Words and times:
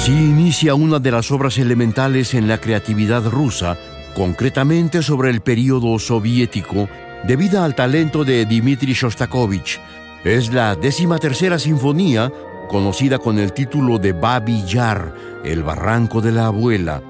Así 0.00 0.12
inicia 0.12 0.74
una 0.74 0.98
de 0.98 1.10
las 1.10 1.30
obras 1.30 1.58
elementales 1.58 2.32
en 2.32 2.48
la 2.48 2.56
creatividad 2.56 3.22
rusa, 3.26 3.76
concretamente 4.14 5.02
sobre 5.02 5.28
el 5.28 5.42
período 5.42 5.98
soviético, 5.98 6.88
debida 7.24 7.66
al 7.66 7.74
talento 7.74 8.24
de 8.24 8.46
Dmitri 8.46 8.94
Shostakovich. 8.94 9.78
Es 10.24 10.54
la 10.54 10.74
décima 10.74 11.18
tercera 11.18 11.58
sinfonía, 11.58 12.32
conocida 12.70 13.18
con 13.18 13.38
el 13.38 13.52
título 13.52 13.98
de 13.98 14.14
Babi 14.14 14.64
Yar, 14.64 15.14
el 15.44 15.62
barranco 15.62 16.22
de 16.22 16.32
la 16.32 16.46
abuela. 16.46 17.02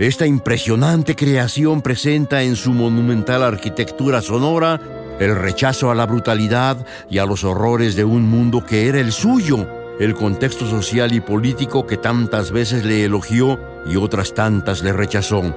Esta 0.00 0.26
impresionante 0.26 1.14
creación 1.14 1.80
presenta 1.80 2.42
en 2.42 2.56
su 2.56 2.72
monumental 2.72 3.44
arquitectura 3.44 4.20
sonora 4.20 4.80
el 5.20 5.36
rechazo 5.36 5.92
a 5.92 5.94
la 5.94 6.06
brutalidad 6.06 6.84
y 7.08 7.18
a 7.18 7.24
los 7.24 7.44
horrores 7.44 7.94
de 7.94 8.02
un 8.02 8.28
mundo 8.28 8.66
que 8.66 8.88
era 8.88 8.98
el 8.98 9.12
suyo 9.12 9.71
el 10.02 10.14
contexto 10.14 10.66
social 10.66 11.14
y 11.14 11.20
político 11.20 11.86
que 11.86 11.96
tantas 11.96 12.50
veces 12.50 12.84
le 12.84 13.04
elogió 13.04 13.60
y 13.86 13.94
otras 13.94 14.34
tantas 14.34 14.82
le 14.82 14.92
rechazó. 14.92 15.54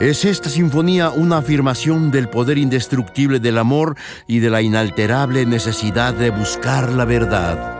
Es 0.00 0.24
esta 0.24 0.48
sinfonía 0.48 1.10
una 1.10 1.38
afirmación 1.38 2.10
del 2.10 2.28
poder 2.28 2.58
indestructible 2.58 3.38
del 3.38 3.56
amor 3.56 3.94
y 4.26 4.40
de 4.40 4.50
la 4.50 4.62
inalterable 4.62 5.46
necesidad 5.46 6.12
de 6.12 6.30
buscar 6.30 6.90
la 6.90 7.04
verdad. 7.04 7.77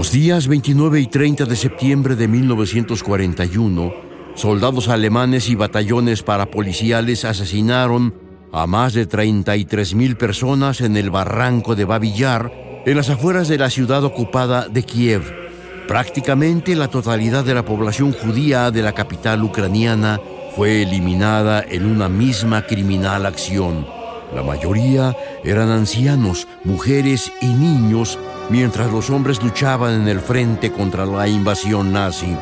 Los 0.00 0.12
días 0.12 0.48
29 0.48 0.98
y 0.98 1.06
30 1.08 1.44
de 1.44 1.56
septiembre 1.56 2.16
de 2.16 2.26
1941, 2.26 3.92
soldados 4.34 4.88
alemanes 4.88 5.50
y 5.50 5.56
batallones 5.56 6.22
parapoliciales 6.22 7.26
asesinaron 7.26 8.14
a 8.50 8.66
más 8.66 8.94
de 8.94 9.06
33.000 9.06 10.16
personas 10.16 10.80
en 10.80 10.96
el 10.96 11.10
barranco 11.10 11.76
de 11.76 11.84
Babillar, 11.84 12.50
en 12.86 12.96
las 12.96 13.10
afueras 13.10 13.48
de 13.48 13.58
la 13.58 13.68
ciudad 13.68 14.02
ocupada 14.02 14.68
de 14.68 14.84
Kiev. 14.84 15.34
Prácticamente 15.86 16.74
la 16.74 16.88
totalidad 16.88 17.44
de 17.44 17.52
la 17.52 17.66
población 17.66 18.12
judía 18.12 18.70
de 18.70 18.80
la 18.80 18.94
capital 18.94 19.42
ucraniana 19.42 20.18
fue 20.56 20.80
eliminada 20.80 21.62
en 21.68 21.84
una 21.84 22.08
misma 22.08 22.62
criminal 22.62 23.26
acción. 23.26 23.86
La 24.34 24.42
mayoría 24.42 25.14
eran 25.44 25.70
ancianos, 25.70 26.46
mujeres 26.64 27.32
y 27.40 27.46
niños 27.46 28.18
mientras 28.50 28.92
los 28.92 29.10
hombres 29.10 29.42
luchaban 29.42 30.02
en 30.02 30.08
el 30.08 30.20
frente 30.20 30.70
contra 30.72 31.06
la 31.06 31.28
invasión 31.28 31.92
nazi. 31.92 32.36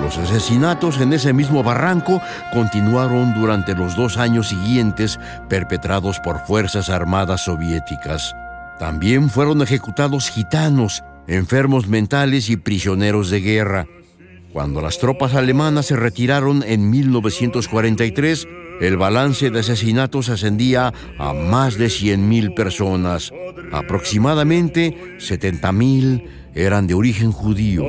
Los 0.00 0.16
asesinatos 0.16 1.00
en 1.00 1.12
ese 1.12 1.32
mismo 1.32 1.62
barranco 1.62 2.22
continuaron 2.52 3.34
durante 3.34 3.74
los 3.74 3.96
dos 3.96 4.16
años 4.16 4.48
siguientes 4.48 5.18
perpetrados 5.48 6.20
por 6.20 6.38
fuerzas 6.46 6.88
armadas 6.88 7.44
soviéticas. 7.44 8.34
También 8.78 9.28
fueron 9.28 9.60
ejecutados 9.60 10.30
gitanos, 10.30 11.04
enfermos 11.26 11.86
mentales 11.86 12.48
y 12.48 12.56
prisioneros 12.56 13.28
de 13.28 13.40
guerra. 13.40 13.86
Cuando 14.54 14.80
las 14.80 14.98
tropas 14.98 15.34
alemanas 15.34 15.86
se 15.86 15.96
retiraron 15.96 16.64
en 16.66 16.88
1943, 16.88 18.48
el 18.80 18.96
balance 18.96 19.50
de 19.50 19.60
asesinatos 19.60 20.28
ascendía 20.28 20.92
a 21.18 21.32
más 21.32 21.76
de 21.76 21.86
100.000 21.86 22.54
personas. 22.54 23.32
Aproximadamente 23.72 25.16
70.000 25.18 26.24
eran 26.54 26.86
de 26.86 26.94
origen 26.94 27.30
judío. 27.30 27.84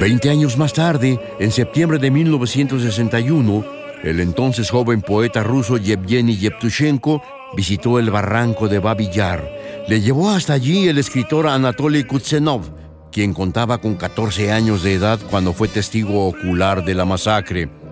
Veinte 0.00 0.30
años 0.30 0.56
más 0.56 0.72
tarde, 0.72 1.18
en 1.38 1.50
septiembre 1.50 1.98
de 1.98 2.10
1961, 2.10 3.64
el 4.02 4.20
entonces 4.20 4.70
joven 4.70 5.02
poeta 5.02 5.42
ruso 5.42 5.76
Yevgeny 5.76 6.36
Yevtushenko 6.36 7.22
visitó 7.56 7.98
el 7.98 8.10
barranco 8.10 8.68
de 8.68 8.78
Babi 8.78 9.08
Yar. 9.10 9.48
Le 9.88 10.00
llevó 10.00 10.30
hasta 10.30 10.52
allí 10.52 10.88
el 10.88 10.98
escritor 10.98 11.46
Anatoly 11.46 12.04
Kutsenov, 12.04 12.62
quien 13.10 13.32
contaba 13.32 13.78
con 13.78 13.94
14 13.94 14.52
años 14.52 14.82
de 14.82 14.94
edad 14.94 15.18
cuando 15.30 15.52
fue 15.52 15.68
testigo 15.68 16.26
ocular 16.26 16.84
de 16.84 16.94
la 16.94 17.04
masacre. 17.04 17.83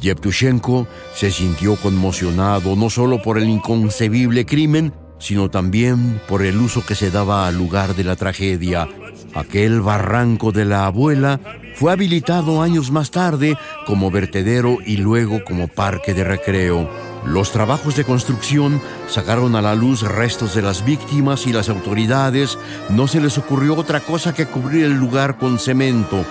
Yevtushenko 0.00 0.86
se 1.14 1.30
sintió 1.30 1.76
conmocionado 1.76 2.76
no 2.76 2.90
solo 2.90 3.22
por 3.22 3.38
el 3.38 3.48
inconcebible 3.48 4.46
crimen, 4.46 4.92
sino 5.18 5.50
también 5.50 6.20
por 6.28 6.42
el 6.42 6.56
uso 6.56 6.84
que 6.84 6.94
se 6.94 7.10
daba 7.10 7.46
al 7.46 7.56
lugar 7.56 7.94
de 7.94 8.04
la 8.04 8.16
tragedia. 8.16 8.88
Aquel 9.34 9.80
barranco 9.80 10.50
de 10.50 10.64
la 10.64 10.86
abuela 10.86 11.40
fue 11.74 11.92
habilitado 11.92 12.62
años 12.62 12.90
más 12.90 13.10
tarde 13.10 13.56
como 13.86 14.10
vertedero 14.10 14.78
y 14.84 14.96
luego 14.96 15.44
como 15.44 15.68
parque 15.68 16.14
de 16.14 16.24
recreo. 16.24 16.90
Los 17.26 17.52
trabajos 17.52 17.96
de 17.96 18.04
construcción 18.04 18.80
sacaron 19.08 19.54
a 19.54 19.62
la 19.62 19.74
luz 19.74 20.02
restos 20.02 20.54
de 20.54 20.62
las 20.62 20.84
víctimas 20.84 21.46
y 21.46 21.52
las 21.52 21.68
autoridades 21.68 22.58
no 22.88 23.06
se 23.06 23.20
les 23.20 23.36
ocurrió 23.36 23.76
otra 23.76 24.00
cosa 24.00 24.34
que 24.34 24.46
cubrir 24.46 24.86
el 24.86 24.94
lugar 24.94 25.36
con 25.36 25.58
cemento. 25.58 26.24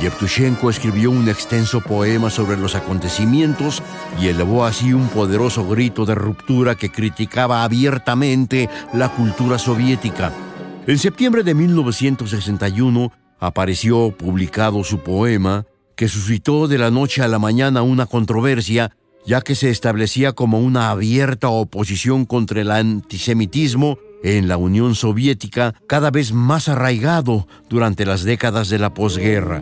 Yevtushenko 0.00 0.70
escribió 0.70 1.10
un 1.10 1.28
extenso 1.28 1.80
poema 1.80 2.28
sobre 2.30 2.56
los 2.56 2.74
acontecimientos 2.74 3.82
y 4.20 4.28
elevó 4.28 4.64
así 4.64 4.92
un 4.92 5.08
poderoso 5.08 5.66
grito 5.66 6.04
de 6.04 6.14
ruptura 6.14 6.74
que 6.74 6.90
criticaba 6.90 7.62
abiertamente 7.64 8.68
la 8.92 9.08
cultura 9.10 9.58
soviética. 9.58 10.32
En 10.86 10.98
septiembre 10.98 11.42
de 11.44 11.54
1961 11.54 13.12
apareció 13.38 14.10
publicado 14.10 14.84
su 14.84 14.98
poema, 14.98 15.64
que 15.96 16.08
suscitó 16.08 16.66
de 16.66 16.78
la 16.78 16.90
noche 16.90 17.22
a 17.22 17.28
la 17.28 17.38
mañana 17.38 17.82
una 17.82 18.06
controversia, 18.06 18.90
ya 19.24 19.40
que 19.40 19.54
se 19.54 19.70
establecía 19.70 20.32
como 20.32 20.58
una 20.58 20.90
abierta 20.90 21.48
oposición 21.48 22.26
contra 22.26 22.60
el 22.60 22.70
antisemitismo 22.70 23.98
en 24.24 24.48
la 24.48 24.56
Unión 24.56 24.94
Soviética 24.94 25.74
cada 25.86 26.10
vez 26.10 26.32
más 26.32 26.68
arraigado 26.68 27.46
durante 27.68 28.06
las 28.06 28.24
décadas 28.24 28.70
de 28.70 28.78
la 28.78 28.94
posguerra. 28.94 29.60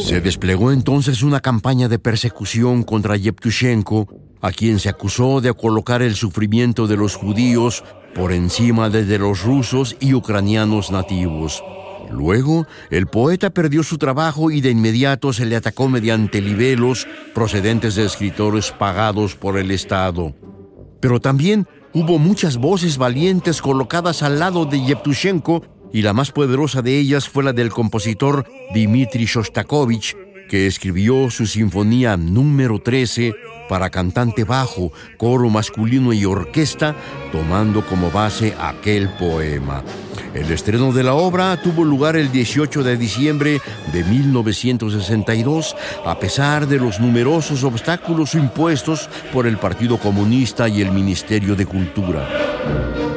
Se 0.00 0.20
desplegó 0.20 0.70
entonces 0.70 1.22
una 1.22 1.40
campaña 1.40 1.88
de 1.88 1.98
persecución 1.98 2.84
contra 2.84 3.16
Yevtushenko, 3.16 4.06
a 4.40 4.52
quien 4.52 4.78
se 4.78 4.88
acusó 4.88 5.40
de 5.40 5.52
colocar 5.52 6.00
el 6.00 6.14
sufrimiento 6.14 6.86
de 6.86 6.96
los 6.96 7.16
judíos 7.16 7.84
por 8.14 8.32
encima 8.32 8.88
de 8.88 9.18
los 9.18 9.42
rusos 9.42 9.96
y 9.98 10.14
ucranianos 10.14 10.90
nativos. 10.90 11.62
Luego, 12.10 12.66
el 12.90 13.06
poeta 13.06 13.50
perdió 13.50 13.82
su 13.82 13.98
trabajo 13.98 14.50
y 14.50 14.60
de 14.60 14.70
inmediato 14.70 15.32
se 15.32 15.46
le 15.46 15.56
atacó 15.56 15.88
mediante 15.88 16.40
libelos 16.40 17.08
procedentes 17.34 17.94
de 17.94 18.04
escritores 18.04 18.70
pagados 18.70 19.34
por 19.34 19.58
el 19.58 19.70
Estado. 19.70 20.34
Pero 21.00 21.20
también 21.20 21.66
Hubo 21.94 22.18
muchas 22.18 22.56
voces 22.56 22.96
valientes 22.96 23.60
colocadas 23.60 24.22
al 24.22 24.38
lado 24.38 24.64
de 24.64 24.82
Yevtushenko 24.82 25.62
y 25.92 26.00
la 26.00 26.14
más 26.14 26.32
poderosa 26.32 26.80
de 26.80 26.98
ellas 26.98 27.28
fue 27.28 27.44
la 27.44 27.52
del 27.52 27.68
compositor 27.68 28.46
Dmitri 28.74 29.26
Shostakovich, 29.26 30.16
que 30.48 30.66
escribió 30.66 31.30
su 31.30 31.46
sinfonía 31.46 32.16
número 32.16 32.80
13 32.80 33.34
para 33.68 33.90
cantante 33.90 34.44
bajo, 34.44 34.92
coro 35.16 35.48
masculino 35.48 36.12
y 36.12 36.24
orquesta, 36.24 36.94
tomando 37.30 37.84
como 37.86 38.10
base 38.10 38.54
aquel 38.60 39.08
poema. 39.10 39.82
El 40.34 40.50
estreno 40.50 40.92
de 40.92 41.02
la 41.02 41.14
obra 41.14 41.60
tuvo 41.62 41.84
lugar 41.84 42.16
el 42.16 42.32
18 42.32 42.82
de 42.82 42.96
diciembre 42.96 43.60
de 43.92 44.04
1962, 44.04 45.76
a 46.04 46.18
pesar 46.18 46.66
de 46.66 46.78
los 46.78 47.00
numerosos 47.00 47.64
obstáculos 47.64 48.34
impuestos 48.34 49.08
por 49.32 49.46
el 49.46 49.58
Partido 49.58 49.98
Comunista 49.98 50.68
y 50.68 50.82
el 50.82 50.90
Ministerio 50.90 51.54
de 51.54 51.66
Cultura. 51.66 53.11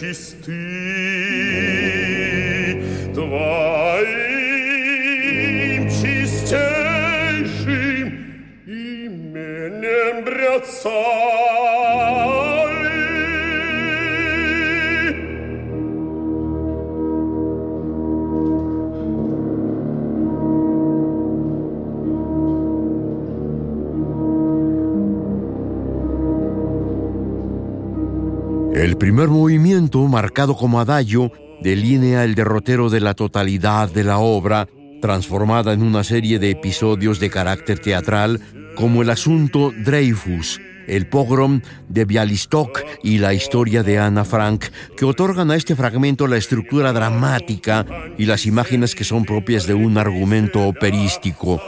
El 0.00 0.14
primer 29.08 29.28
movimiento, 29.28 30.06
marcado 30.06 30.54
como 30.54 30.80
adagio, 30.80 31.32
delinea 31.62 32.24
el 32.24 32.34
derrotero 32.34 32.90
de 32.90 33.00
la 33.00 33.14
totalidad 33.14 33.90
de 33.90 34.04
la 34.04 34.18
obra, 34.18 34.68
transformada 35.00 35.72
en 35.72 35.82
una 35.82 36.04
serie 36.04 36.38
de 36.38 36.50
episodios 36.50 37.18
de 37.18 37.30
carácter 37.30 37.78
teatral, 37.78 38.38
como 38.76 39.00
el 39.00 39.08
asunto 39.08 39.72
Dreyfus, 39.74 40.60
el 40.86 41.06
pogrom 41.06 41.62
de 41.88 42.04
Bialystok 42.04 42.82
y 43.02 43.16
la 43.16 43.32
historia 43.32 43.82
de 43.82 43.98
Ana 43.98 44.26
Frank, 44.26 44.66
que 44.94 45.06
otorgan 45.06 45.50
a 45.52 45.56
este 45.56 45.74
fragmento 45.74 46.26
la 46.26 46.36
estructura 46.36 46.92
dramática 46.92 47.86
y 48.18 48.26
las 48.26 48.44
imágenes 48.44 48.94
que 48.94 49.04
son 49.04 49.24
propias 49.24 49.66
de 49.66 49.72
un 49.72 49.96
argumento 49.96 50.68
operístico. 50.68 51.62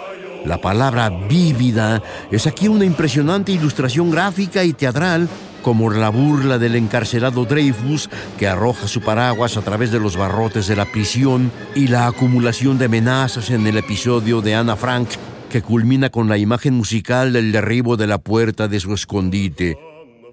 La 0.45 0.61
palabra 0.61 1.09
vívida 1.09 2.03
es 2.31 2.47
aquí 2.47 2.69
una 2.69 2.85
impresionante 2.85 3.53
ilustración 3.53 4.11
gráfica 4.11 4.63
y 4.63 4.75
teatral 4.75 5.27
como 5.63 5.91
la 5.91 6.09
burla 6.09 6.59
del 6.59 6.77
encarcelado 6.77 7.45
Dreyfus 7.45 8.09
que 8.39 8.49
arroja 8.49 8.89
su 8.89 9.01
paraguas 9.01 9.57
a 9.57 9.63
través 9.63 9.91
de 9.91 10.01
los 10.01 10.17
barrotes 10.17 10.67
de 10.67 10.77
la 10.77 10.87
prisión 10.87 11.51
y 11.75 11.89
la 11.89 12.07
acumulación 12.07 12.79
de 12.79 12.87
amenazas 12.87 13.51
en 13.51 13.67
el 13.67 13.77
episodio 13.77 14.41
de 14.41 14.55
Ana 14.55 14.77
Frank 14.77 15.09
que 15.51 15.63
culmina 15.63 16.11
con 16.11 16.29
la 16.29 16.39
imagen 16.39 16.75
musical 16.75 17.33
del 17.33 17.53
derribo 17.53 17.97
de 17.97 18.07
la 18.07 18.19
puerta 18.19 18.69
de 18.69 18.81
su 18.81 18.95
escondite. 18.95 19.77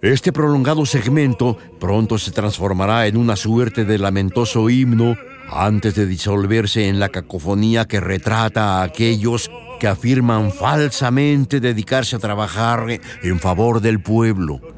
Este 0.02 0.32
prolongado 0.32 0.86
segmento 0.86 1.58
pronto 1.80 2.20
se 2.20 2.32
transformará 2.32 3.08
en 3.08 3.18
una 3.18 3.36
suerte 3.36 3.84
de 3.84 3.98
lamentoso 3.98 4.70
himno 4.70 5.18
antes 5.50 5.96
de 5.96 6.06
disolverse 6.06 6.88
en 6.88 7.00
la 7.00 7.10
cacofonía 7.10 7.86
que 7.86 8.00
retrata 8.00 8.80
a 8.80 8.84
aquellos 8.84 9.50
que 9.80 9.88
afirman 9.88 10.52
falsamente 10.52 11.60
dedicarse 11.60 12.16
a 12.16 12.20
trabajar 12.20 12.86
en 13.24 13.40
favor 13.40 13.82
del 13.82 14.00
pueblo. 14.00 14.77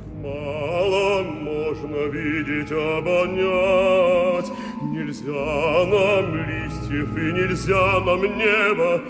Видеть, 2.11 2.71
обонять. 2.71 4.51
Нельзя 4.81 5.85
нам 5.85 6.35
листьев 6.35 7.17
и 7.17 7.31
нельзя 7.33 7.99
нам 8.01 8.21
неба, 8.21 9.01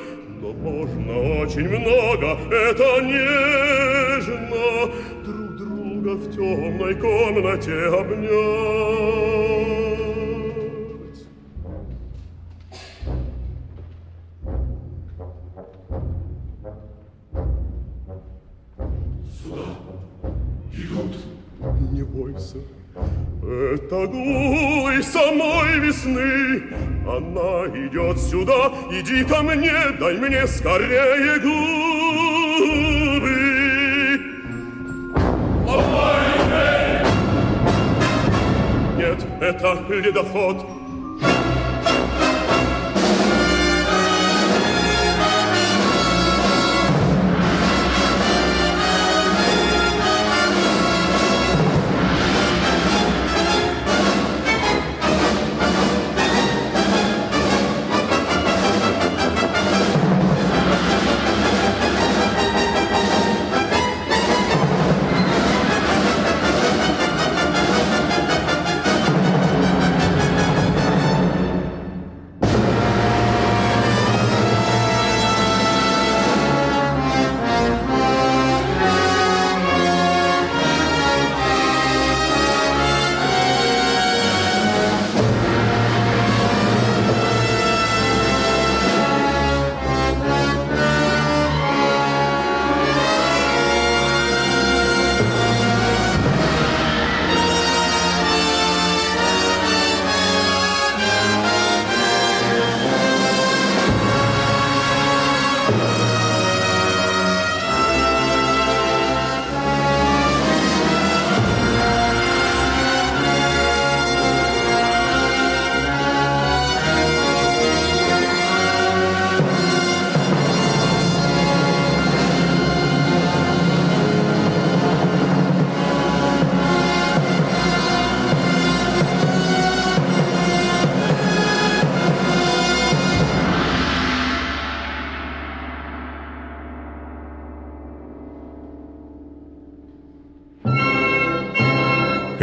но 0.41 0.53
можно 0.53 1.41
очень 1.41 1.67
много, 1.67 2.37
это 2.51 3.01
нежно, 3.01 4.65
друг 5.25 5.49
друга 5.57 6.11
в 6.15 6.31
темной 6.31 6.95
комнате 6.95 7.87
обнять. 7.87 9.09
Не 21.91 22.03
бойся, 22.03 22.57
это 23.43 24.07
гулы 24.07 25.01
самой 25.03 25.79
весны. 25.79 26.63
Она 27.07 27.67
идет 27.75 28.19
сюда, 28.19 28.71
иди 28.91 29.23
ко 29.23 29.41
мне, 29.41 29.73
дай 29.99 30.17
мне 30.17 30.45
скорее 30.47 31.39
губы. 31.39 31.69
Нет, 38.97 39.25
это 39.41 39.77
ледоход. 39.89 40.78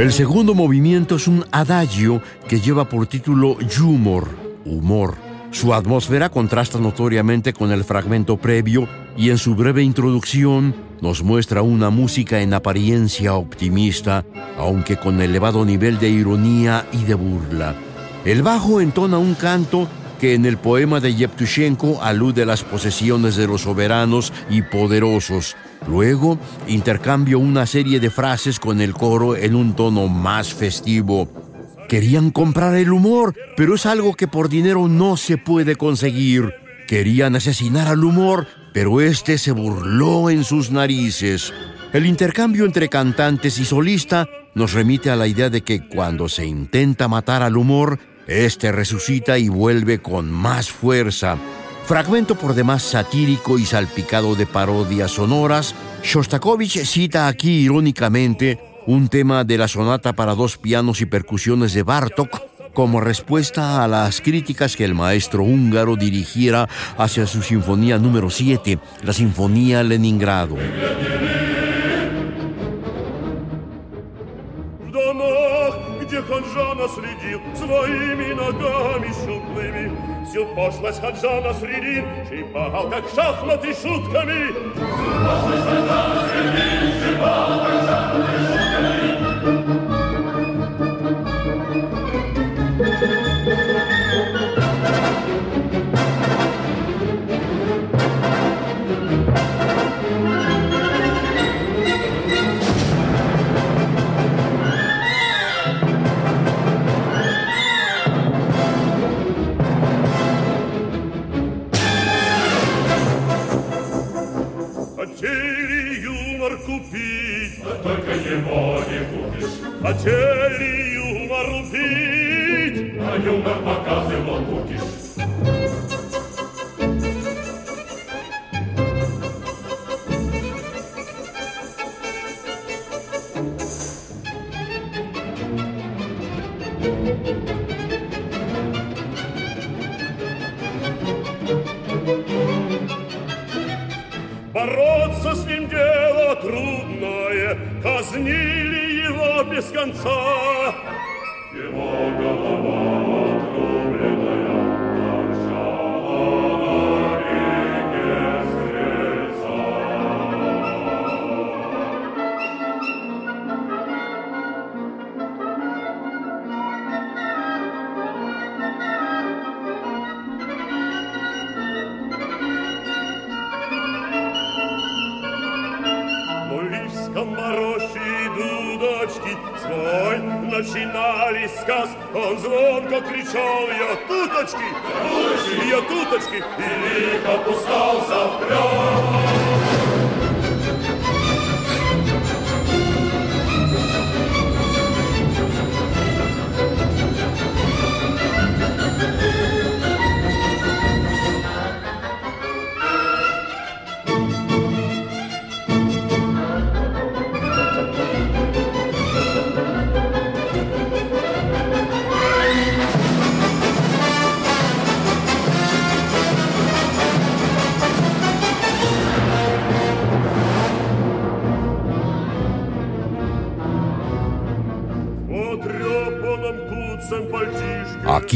El 0.06 0.12
segundo 0.12 0.54
movimiento 0.54 1.16
es 1.16 1.26
un 1.26 1.44
adagio 1.50 2.22
que 2.46 2.60
lleva 2.60 2.88
por 2.88 3.08
título 3.08 3.58
Humor, 3.80 4.28
humor. 4.64 5.16
Su 5.50 5.74
atmósfera 5.74 6.28
contrasta 6.28 6.78
notoriamente 6.78 7.52
con 7.52 7.72
el 7.72 7.82
fragmento 7.82 8.36
previo 8.36 8.88
y 9.16 9.30
en 9.30 9.38
su 9.38 9.56
breve 9.56 9.82
introducción 9.82 10.76
nos 11.00 11.24
muestra 11.24 11.62
una 11.62 11.90
música 11.90 12.40
en 12.40 12.54
apariencia 12.54 13.34
optimista, 13.34 14.24
aunque 14.56 14.96
con 14.96 15.20
elevado 15.20 15.64
nivel 15.64 15.98
de 15.98 16.10
ironía 16.10 16.86
y 16.92 17.02
de 17.02 17.14
burla. 17.14 17.74
El 18.24 18.44
bajo 18.44 18.80
entona 18.80 19.18
un 19.18 19.34
canto 19.34 19.88
que 20.20 20.34
en 20.34 20.46
el 20.46 20.56
poema 20.56 21.00
de 21.00 21.16
Yevtushenko 21.16 22.00
alude 22.00 22.44
a 22.44 22.46
las 22.46 22.62
posesiones 22.62 23.34
de 23.34 23.48
los 23.48 23.62
soberanos 23.62 24.32
y 24.48 24.62
poderosos. 24.62 25.56
Luego 25.88 26.38
intercambio 26.66 27.38
una 27.38 27.66
serie 27.66 28.00
de 28.00 28.10
frases 28.10 28.58
con 28.58 28.80
el 28.80 28.92
coro 28.92 29.36
en 29.36 29.54
un 29.54 29.74
tono 29.76 30.08
más 30.08 30.52
festivo. 30.52 31.28
Querían 31.88 32.30
comprar 32.30 32.74
el 32.74 32.92
humor, 32.92 33.34
pero 33.56 33.76
es 33.76 33.86
algo 33.86 34.14
que 34.14 34.26
por 34.26 34.48
dinero 34.48 34.88
no 34.88 35.16
se 35.16 35.38
puede 35.38 35.76
conseguir. 35.76 36.52
Querían 36.88 37.36
asesinar 37.36 37.86
al 37.86 38.04
humor, 38.04 38.48
pero 38.72 39.00
este 39.00 39.38
se 39.38 39.52
burló 39.52 40.28
en 40.30 40.42
sus 40.42 40.70
narices. 40.70 41.52
El 41.92 42.06
intercambio 42.06 42.64
entre 42.64 42.88
cantantes 42.88 43.58
y 43.58 43.64
solista 43.64 44.28
nos 44.54 44.72
remite 44.72 45.10
a 45.10 45.16
la 45.16 45.28
idea 45.28 45.50
de 45.50 45.62
que 45.62 45.86
cuando 45.86 46.28
se 46.28 46.44
intenta 46.44 47.06
matar 47.08 47.42
al 47.42 47.56
humor, 47.56 48.00
este 48.26 48.72
resucita 48.72 49.38
y 49.38 49.48
vuelve 49.48 50.00
con 50.00 50.30
más 50.30 50.70
fuerza. 50.70 51.38
Fragmento 51.86 52.34
por 52.34 52.54
demás 52.54 52.82
satírico 52.82 53.60
y 53.60 53.64
salpicado 53.64 54.34
de 54.34 54.44
parodias 54.44 55.12
sonoras, 55.12 55.72
Shostakovich 56.02 56.84
cita 56.84 57.28
aquí 57.28 57.60
irónicamente 57.60 58.58
un 58.86 59.06
tema 59.06 59.44
de 59.44 59.56
la 59.56 59.68
sonata 59.68 60.12
para 60.12 60.34
dos 60.34 60.56
pianos 60.56 61.00
y 61.00 61.06
percusiones 61.06 61.74
de 61.74 61.84
Bartok 61.84 62.40
como 62.74 63.00
respuesta 63.00 63.84
a 63.84 63.88
las 63.88 64.20
críticas 64.20 64.74
que 64.74 64.84
el 64.84 64.94
maestro 64.94 65.44
húngaro 65.44 65.94
dirigiera 65.94 66.68
hacia 66.98 67.24
su 67.28 67.40
sinfonía 67.40 67.98
número 67.98 68.30
7, 68.30 68.80
la 69.04 69.12
Sinfonía 69.12 69.84
Leningrado. 69.84 70.56
Всю 80.36 80.44
пошлость 80.48 81.00
ханжа 81.00 81.40
наследил, 81.40 82.04
шибал, 82.28 82.90
как 82.90 83.04
шахматы 83.14 83.72
шутками. 83.72 84.52
Всю 84.52 84.84
пошлость 85.24 85.64
ханжа 85.64 86.08
наследил, 86.14 86.92
шибал, 87.00 87.60
как 87.60 87.80
шахматы 87.88 88.38
шутками. 88.40 88.55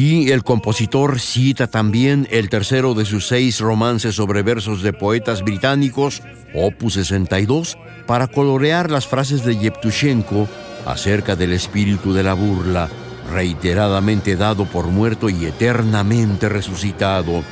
Aquí 0.01 0.33
el 0.33 0.45
compositor 0.45 1.21
cita 1.21 1.67
también 1.67 2.27
el 2.31 2.49
tercero 2.49 2.95
de 2.95 3.05
sus 3.05 3.29
seis 3.29 3.61
romances 3.61 4.15
sobre 4.15 4.43
versos 4.43 4.81
de 4.83 4.95
poetas 4.95 5.43
británicos, 5.43 6.23
Opus 6.55 6.95
62, 6.95 7.77
para 8.07 8.27
colorear 8.27 8.91
las 8.91 9.07
frases 9.07 9.45
de 9.45 9.59
Yevtushenko 9.59 10.49
acerca 10.87 11.37
del 11.37 11.53
espíritu 11.53 12.15
de 12.15 12.23
la 12.23 12.33
burla, 12.33 12.89
reiteradamente 13.31 14.37
dado 14.37 14.65
por 14.65 14.87
muerto 14.87 15.29
y 15.29 15.45
eternamente 15.45 16.49
resucitado. 16.49 17.45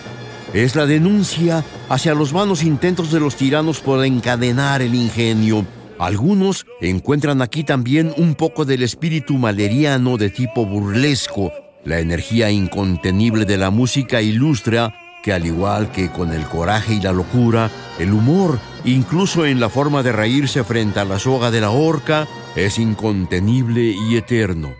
Es 0.55 0.75
la 0.75 0.87
denuncia 0.87 1.63
hacia 1.91 2.15
los 2.15 2.33
vanos 2.33 2.63
intentos 2.63 3.13
de 3.13 3.21
los 3.21 3.37
tiranos 3.37 3.81
por 3.81 4.03
encadenar 4.07 4.81
el 4.81 4.95
ingenio. 4.95 5.67
Algunos 5.99 6.65
encuentran 6.81 7.43
aquí 7.43 7.63
también 7.63 8.15
un 8.17 8.35
poco 8.35 8.65
del 8.65 8.83
espíritu 8.83 9.35
maleriano 9.35 10.17
de 10.17 10.31
tipo 10.31 10.65
burlesco, 10.65 11.53
la 11.89 12.01
energía 12.01 12.51
incontenible 12.51 13.47
de 13.47 13.57
la 13.57 13.71
música 13.71 14.21
ilustra 14.21 14.95
que 15.23 15.33
al 15.33 15.47
igual 15.47 15.91
que 15.91 16.11
con 16.11 16.33
el 16.35 16.45
coraje 16.45 16.95
y 16.95 17.01
la 17.01 17.13
locura, 17.13 17.71
el 17.99 18.13
humor, 18.13 18.59
incluso 18.85 19.47
en 19.47 19.59
la 19.59 19.71
forma 19.71 20.03
de 20.03 20.13
reírse 20.13 20.63
frente 20.65 21.01
a 21.01 21.07
la 21.07 21.19
soga 21.19 21.51
de 21.51 21.63
la 21.63 21.71
horca, 21.71 22.29
es 22.55 22.79
incontenible 22.79 23.81
y 23.83 24.17
eterno. 24.17 24.75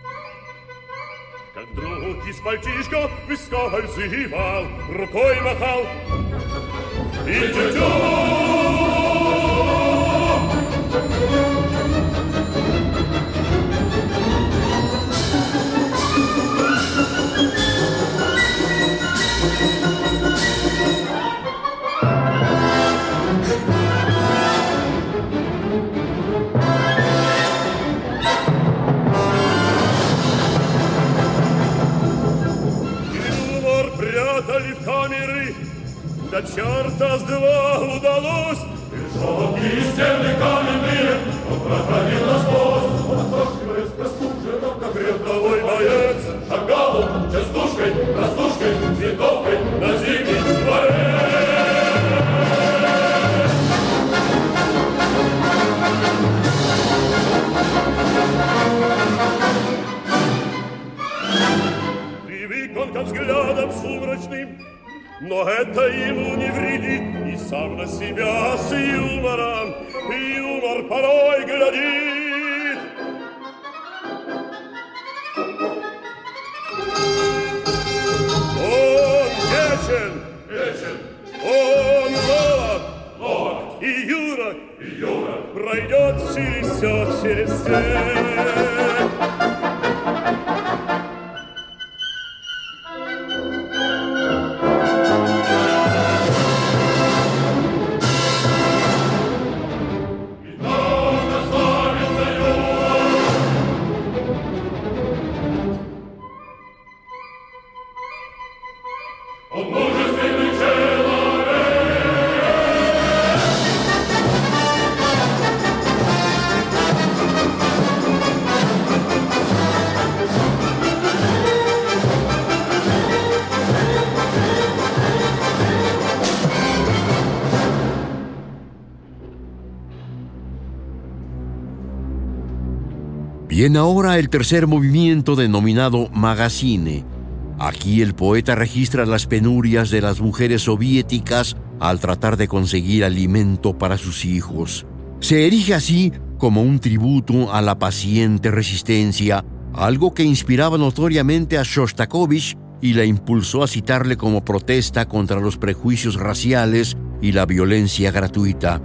Bien 133.59 133.75
ahora 133.75 134.17
el 134.19 134.29
tercer 134.29 134.67
movimiento 134.67 135.35
denominado 135.35 136.09
Magazine. 136.13 137.18
Aquí 137.59 138.01
el 138.01 138.15
poeta 138.15 138.55
registra 138.55 139.05
las 139.05 139.27
penurias 139.27 139.89
de 139.89 140.01
las 140.01 140.21
mujeres 140.21 140.63
soviéticas 140.63 141.57
al 141.81 141.99
tratar 141.99 142.37
de 142.37 142.47
conseguir 142.47 143.03
alimento 143.03 143.77
para 143.77 143.97
sus 143.97 144.23
hijos. 144.23 144.85
Se 145.19 145.45
erige 145.45 145.73
así 145.73 146.13
como 146.37 146.61
un 146.61 146.79
tributo 146.79 147.53
a 147.53 147.61
la 147.61 147.77
paciente 147.77 148.49
resistencia, 148.49 149.43
algo 149.73 150.13
que 150.13 150.23
inspiraba 150.23 150.77
notoriamente 150.77 151.57
a 151.57 151.63
Shostakovich 151.63 152.57
y 152.81 152.93
la 152.93 153.03
impulsó 153.03 153.61
a 153.61 153.67
citarle 153.67 154.15
como 154.15 154.45
protesta 154.45 155.09
contra 155.09 155.41
los 155.41 155.57
prejuicios 155.57 156.15
raciales 156.15 156.95
y 157.21 157.33
la 157.33 157.45
violencia 157.45 158.11
gratuita. 158.11 158.81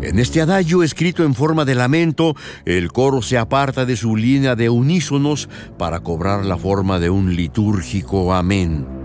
En 0.00 0.20
este 0.20 0.40
adagio 0.40 0.84
escrito 0.84 1.24
en 1.24 1.34
forma 1.34 1.64
de 1.64 1.74
lamento, 1.74 2.36
el 2.64 2.92
coro 2.92 3.20
se 3.20 3.36
aparta 3.36 3.84
de 3.84 3.96
su 3.96 4.14
línea 4.16 4.54
de 4.54 4.70
unísonos 4.70 5.48
para 5.76 6.00
cobrar 6.00 6.44
la 6.44 6.56
forma 6.56 7.00
de 7.00 7.10
un 7.10 7.34
litúrgico 7.34 8.32
amén. 8.32 8.97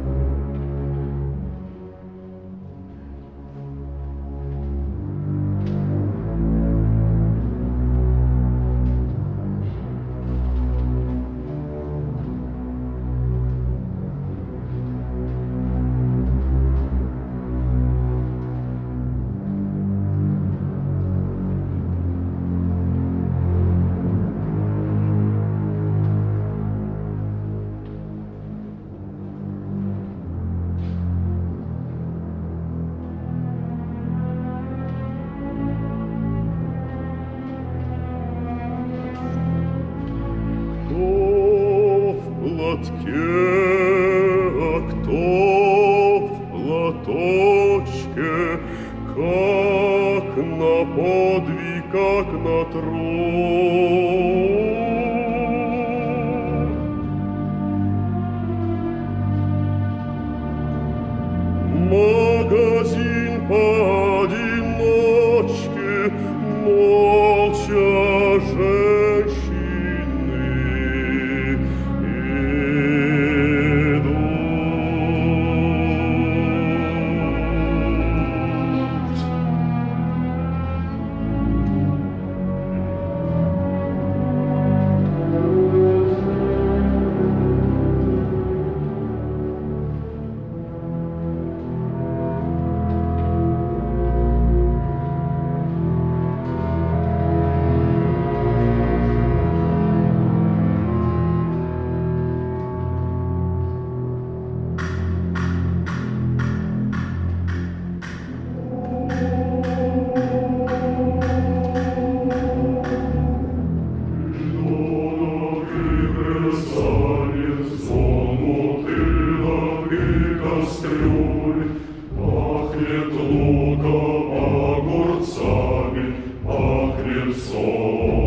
Бог 126.43 126.95
Христос. 126.97 128.22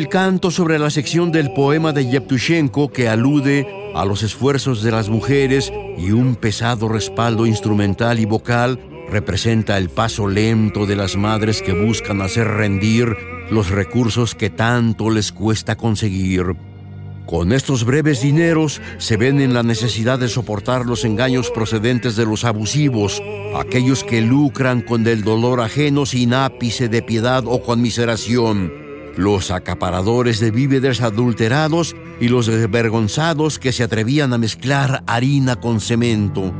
El 0.00 0.08
canto 0.08 0.50
sobre 0.50 0.78
la 0.78 0.88
sección 0.88 1.30
del 1.30 1.52
poema 1.52 1.92
de 1.92 2.06
Yevtushenko 2.06 2.90
que 2.90 3.06
alude 3.06 3.66
a 3.94 4.06
los 4.06 4.22
esfuerzos 4.22 4.82
de 4.82 4.90
las 4.90 5.10
mujeres 5.10 5.70
y 5.98 6.12
un 6.12 6.36
pesado 6.36 6.88
respaldo 6.88 7.44
instrumental 7.44 8.18
y 8.18 8.24
vocal 8.24 8.80
representa 9.10 9.76
el 9.76 9.90
paso 9.90 10.26
lento 10.26 10.86
de 10.86 10.96
las 10.96 11.18
madres 11.18 11.60
que 11.60 11.74
buscan 11.74 12.22
hacer 12.22 12.48
rendir 12.48 13.14
los 13.50 13.68
recursos 13.68 14.34
que 14.34 14.48
tanto 14.48 15.10
les 15.10 15.32
cuesta 15.32 15.76
conseguir. 15.76 16.56
Con 17.26 17.52
estos 17.52 17.84
breves 17.84 18.22
dineros 18.22 18.80
se 18.96 19.18
ven 19.18 19.38
en 19.38 19.52
la 19.52 19.62
necesidad 19.62 20.18
de 20.18 20.30
soportar 20.30 20.86
los 20.86 21.04
engaños 21.04 21.50
procedentes 21.50 22.16
de 22.16 22.24
los 22.24 22.46
abusivos, 22.46 23.22
aquellos 23.54 24.02
que 24.02 24.22
lucran 24.22 24.80
con 24.80 25.06
el 25.06 25.24
dolor 25.24 25.60
ajeno 25.60 26.06
sin 26.06 26.32
ápice 26.32 26.88
de 26.88 27.02
piedad 27.02 27.44
o 27.46 27.62
conmiseración, 27.62 28.88
los 29.16 29.50
acaparadores 29.50 30.40
de 30.40 30.50
víveres 30.50 31.00
adulterados 31.00 31.96
y 32.20 32.28
los 32.28 32.46
desvergonzados 32.46 33.58
que 33.58 33.72
se 33.72 33.82
atrevían 33.82 34.32
a 34.32 34.38
mezclar 34.38 35.02
harina 35.06 35.56
con 35.56 35.80
cemento. 35.80 36.52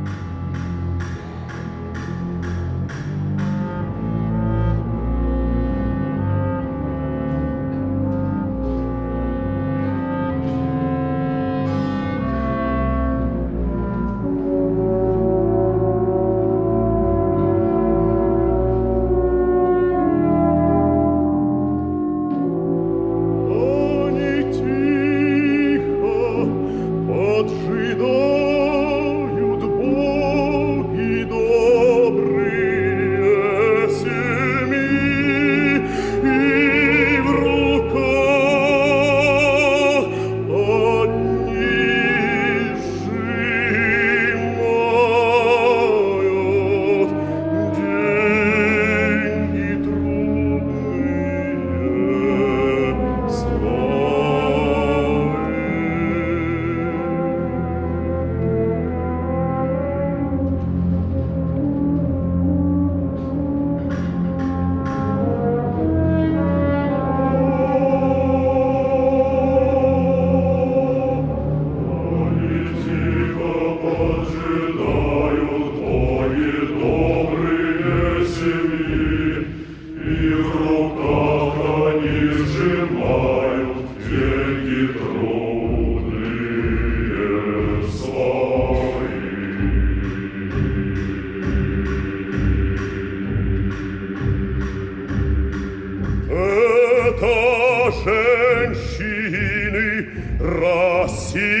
женщины 98.03 99.91
России. 100.39 101.51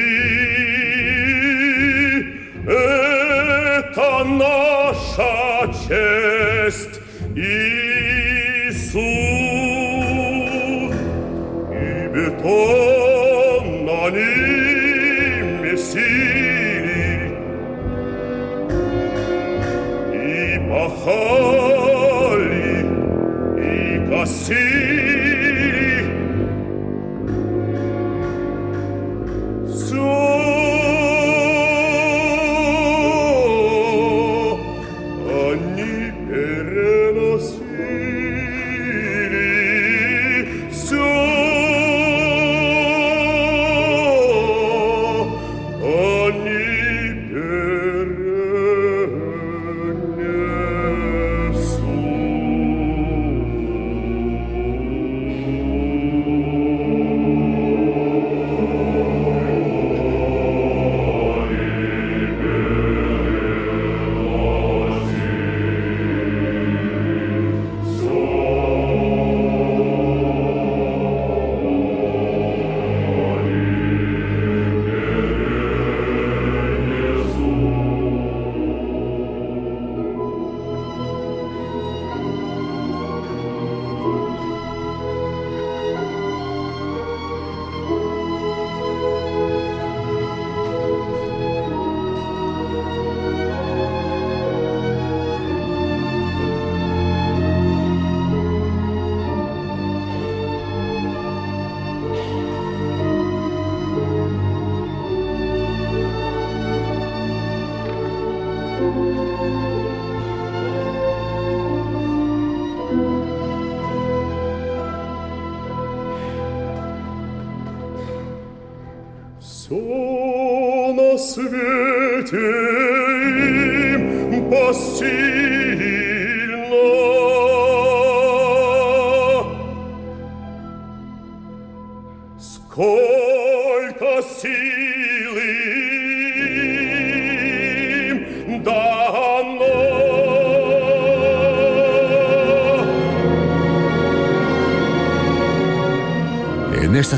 Это 2.65 4.23
наша 4.25 5.67
честь 5.87 6.99
и 7.35 8.71
суд. 8.71 9.01
И 11.71 12.07
бетон 12.13 13.63
на 13.85 14.03
ним 14.09 15.45
месили. 15.63 17.13
И 20.13 20.59
махали, 20.59 22.05
и 23.57 23.69
гасили. 24.09 24.90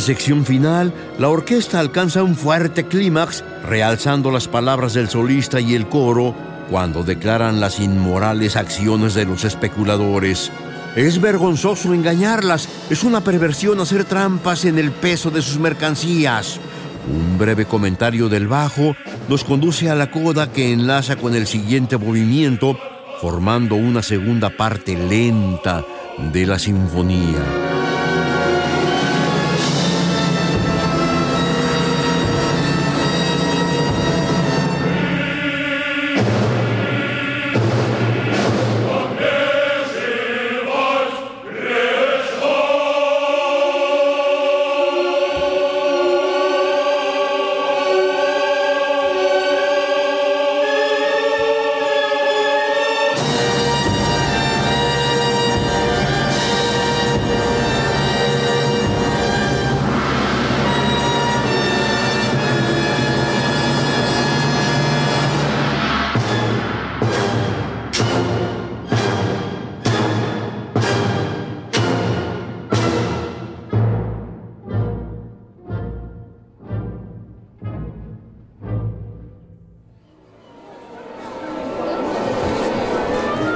Sección 0.03 0.45
final, 0.45 0.93
la 1.17 1.29
orquesta 1.29 1.79
alcanza 1.79 2.21
un 2.21 2.35
fuerte 2.35 2.85
clímax, 2.85 3.43
realzando 3.65 4.29
las 4.29 4.47
palabras 4.47 4.93
del 4.93 5.09
solista 5.09 5.59
y 5.59 5.73
el 5.73 5.87
coro 5.87 6.35
cuando 6.69 7.03
declaran 7.03 7.59
las 7.59 7.79
inmorales 7.79 8.55
acciones 8.55 9.13
de 9.13 9.25
los 9.25 9.45
especuladores. 9.45 10.51
Es 10.95 11.19
vergonzoso 11.19 11.93
engañarlas. 11.93 12.69
Es 12.89 13.03
una 13.03 13.21
perversión 13.21 13.79
hacer 13.79 14.03
trampas 14.03 14.65
en 14.65 14.77
el 14.77 14.91
peso 14.91 15.31
de 15.31 15.41
sus 15.41 15.57
mercancías. 15.57 16.59
Un 17.11 17.37
breve 17.37 17.65
comentario 17.65 18.29
del 18.29 18.47
bajo 18.47 18.95
nos 19.27 19.43
conduce 19.43 19.89
a 19.89 19.95
la 19.95 20.11
coda 20.11 20.51
que 20.51 20.71
enlaza 20.71 21.15
con 21.15 21.33
el 21.33 21.47
siguiente 21.47 21.97
movimiento, 21.97 22.77
formando 23.21 23.75
una 23.75 24.03
segunda 24.03 24.49
parte 24.49 24.95
lenta 24.95 25.83
de 26.31 26.45
la 26.45 26.59
sinfonía. 26.59 27.62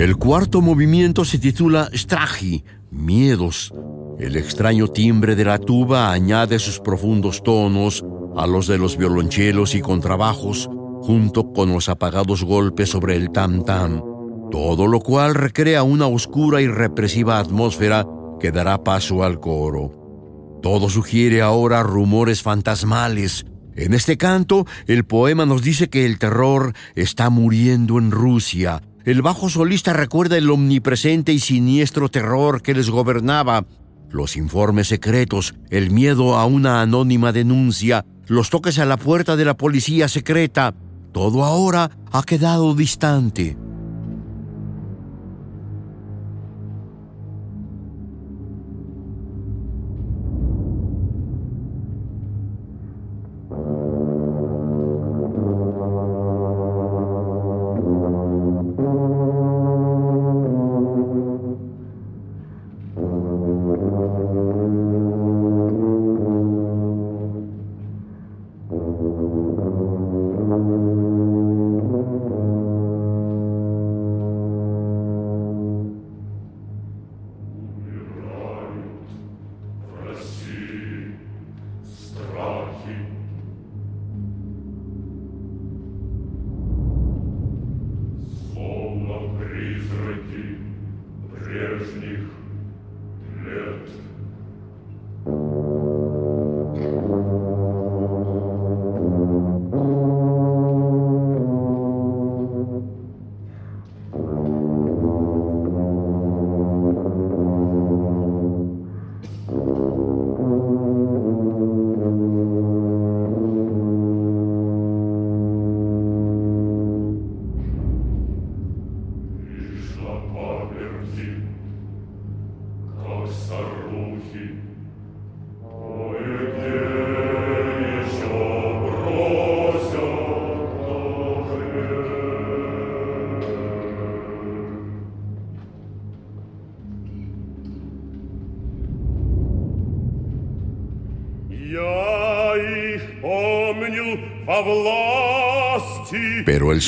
El 0.00 0.16
cuarto 0.16 0.62
movimiento 0.62 1.26
se 1.26 1.38
titula 1.38 1.90
Strahi, 1.92 2.64
Miedos. 2.90 3.70
El 4.18 4.34
extraño 4.36 4.88
timbre 4.88 5.36
de 5.36 5.44
la 5.44 5.58
tuba 5.58 6.10
añade 6.10 6.58
sus 6.58 6.80
profundos 6.80 7.42
tonos 7.42 8.02
a 8.34 8.46
los 8.46 8.66
de 8.66 8.78
los 8.78 8.96
violonchelos 8.96 9.74
y 9.74 9.82
contrabajos, 9.82 10.70
junto 11.02 11.52
con 11.52 11.74
los 11.74 11.90
apagados 11.90 12.44
golpes 12.44 12.88
sobre 12.88 13.14
el 13.14 13.28
tam-tam, 13.28 14.02
todo 14.50 14.86
lo 14.86 15.00
cual 15.00 15.34
recrea 15.34 15.82
una 15.82 16.06
oscura 16.06 16.62
y 16.62 16.66
represiva 16.66 17.38
atmósfera 17.38 18.06
que 18.40 18.52
dará 18.52 18.82
paso 18.82 19.22
al 19.22 19.38
coro. 19.38 20.58
Todo 20.62 20.88
sugiere 20.88 21.42
ahora 21.42 21.82
rumores 21.82 22.40
fantasmales. 22.40 23.44
En 23.76 23.92
este 23.92 24.16
canto, 24.16 24.66
el 24.86 25.04
poema 25.04 25.44
nos 25.44 25.60
dice 25.60 25.90
que 25.90 26.06
el 26.06 26.18
terror 26.18 26.72
está 26.94 27.28
muriendo 27.28 27.98
en 27.98 28.10
Rusia, 28.10 28.80
el 29.04 29.22
bajo 29.22 29.48
solista 29.48 29.92
recuerda 29.92 30.36
el 30.36 30.50
omnipresente 30.50 31.32
y 31.32 31.38
siniestro 31.38 32.10
terror 32.10 32.62
que 32.62 32.74
les 32.74 32.90
gobernaba, 32.90 33.64
los 34.10 34.36
informes 34.36 34.88
secretos, 34.88 35.54
el 35.70 35.90
miedo 35.90 36.36
a 36.36 36.44
una 36.44 36.82
anónima 36.82 37.32
denuncia, 37.32 38.04
los 38.26 38.50
toques 38.50 38.78
a 38.78 38.84
la 38.84 38.96
puerta 38.96 39.36
de 39.36 39.44
la 39.44 39.56
policía 39.56 40.08
secreta. 40.08 40.74
Todo 41.12 41.44
ahora 41.44 41.90
ha 42.12 42.22
quedado 42.22 42.74
distante. 42.74 43.56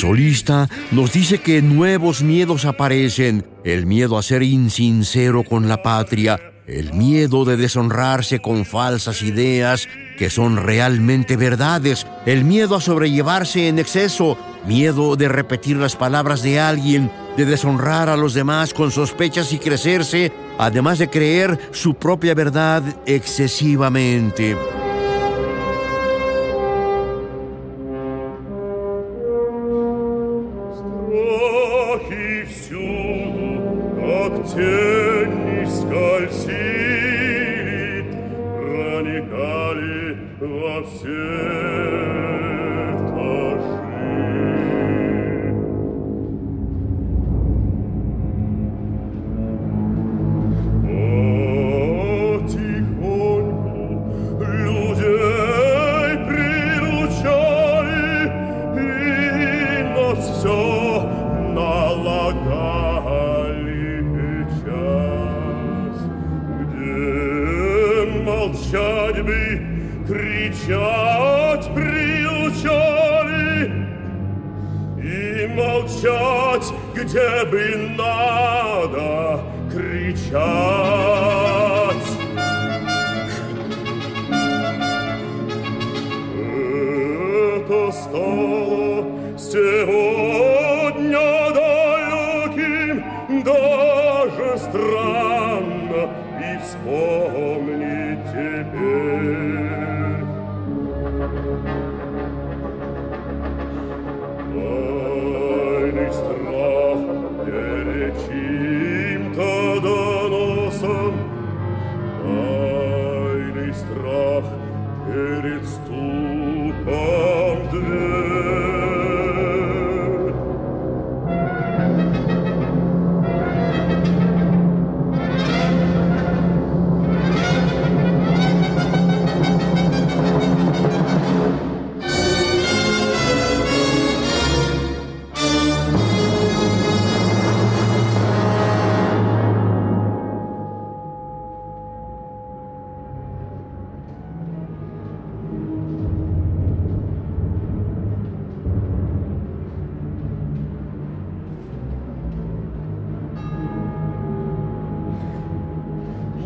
Solista 0.03 0.67
nos 0.91 1.13
dice 1.13 1.37
que 1.37 1.61
nuevos 1.61 2.23
miedos 2.23 2.65
aparecen, 2.65 3.45
el 3.63 3.85
miedo 3.85 4.17
a 4.17 4.21
ser 4.21 4.43
insincero 4.43 5.45
con 5.45 5.69
la 5.69 5.81
patria, 5.81 6.41
el 6.67 6.91
miedo 6.91 7.45
de 7.45 7.55
deshonrarse 7.55 8.41
con 8.41 8.65
falsas 8.65 9.21
ideas 9.21 9.87
que 10.17 10.29
son 10.29 10.57
realmente 10.57 11.37
verdades, 11.37 12.05
el 12.25 12.43
miedo 12.43 12.75
a 12.75 12.81
sobrellevarse 12.81 13.69
en 13.69 13.79
exceso, 13.79 14.37
miedo 14.67 15.15
de 15.15 15.29
repetir 15.29 15.77
las 15.77 15.95
palabras 15.95 16.43
de 16.43 16.59
alguien, 16.59 17.09
de 17.37 17.45
deshonrar 17.45 18.09
a 18.09 18.17
los 18.17 18.33
demás 18.33 18.73
con 18.73 18.91
sospechas 18.91 19.53
y 19.53 19.57
crecerse, 19.57 20.33
además 20.57 20.99
de 20.99 21.09
creer 21.09 21.57
su 21.71 21.93
propia 21.93 22.33
verdad 22.33 22.83
excesivamente. 23.05 24.57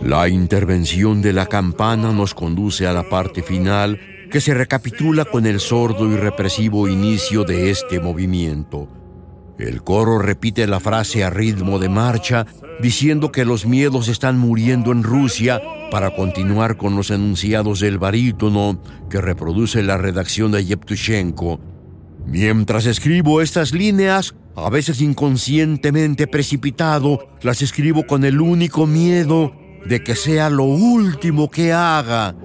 La 0.07 0.29
intervención 0.29 1.21
de 1.21 1.33
la 1.33 1.47
campana 1.47 2.13
nos 2.13 2.33
conduce 2.33 2.87
a 2.87 2.93
la 2.93 3.09
parte 3.09 3.43
final 3.43 3.99
que 4.31 4.39
se 4.39 4.53
recapitula 4.53 5.25
con 5.25 5.45
el 5.45 5.59
sordo 5.59 6.09
y 6.09 6.15
represivo 6.15 6.87
inicio 6.87 7.43
de 7.43 7.71
este 7.71 7.99
movimiento. 7.99 8.87
El 9.59 9.83
coro 9.83 10.17
repite 10.17 10.65
la 10.65 10.79
frase 10.79 11.25
a 11.25 11.29
ritmo 11.29 11.77
de 11.77 11.89
marcha, 11.89 12.45
diciendo 12.81 13.33
que 13.33 13.43
los 13.43 13.65
miedos 13.65 14.07
están 14.07 14.39
muriendo 14.39 14.93
en 14.93 15.03
Rusia 15.03 15.61
para 15.91 16.15
continuar 16.15 16.77
con 16.77 16.95
los 16.95 17.11
enunciados 17.11 17.81
del 17.81 17.97
barítono 17.97 18.81
que 19.09 19.19
reproduce 19.19 19.83
la 19.83 19.97
redacción 19.97 20.53
de 20.53 20.63
Yevtushenko. 20.63 21.59
Mientras 22.25 22.85
escribo 22.85 23.41
estas 23.41 23.73
líneas, 23.73 24.35
a 24.55 24.69
veces 24.69 25.01
inconscientemente 25.01 26.27
precipitado, 26.27 27.27
las 27.41 27.61
escribo 27.61 28.07
con 28.07 28.23
el 28.23 28.39
único 28.39 28.87
miedo 28.87 29.66
de 29.87 30.03
que 30.03 30.15
sea 30.15 30.49
lo 30.49 30.63
último 30.63 31.49
que 31.49 31.73
haga. 31.73 32.35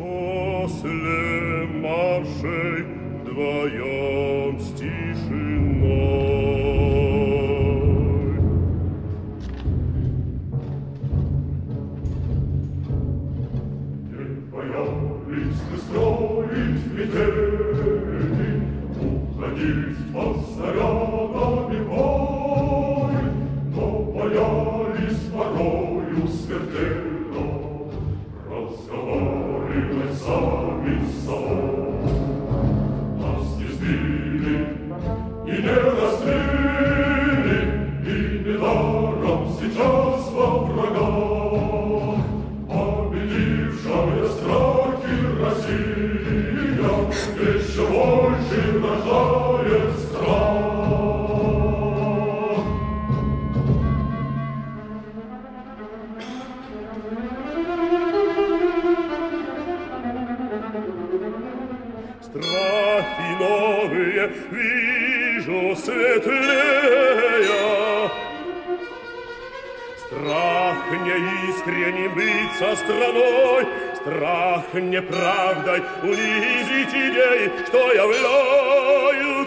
Страной, 72.76 73.66
Страх 73.94 74.64
неправдой 74.74 75.82
унизить 76.02 76.90
идей, 76.90 77.50
Что 77.66 77.92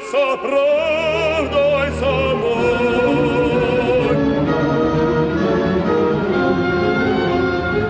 являются 0.06 0.38
правдой 0.38 1.92
самой. 2.00 2.76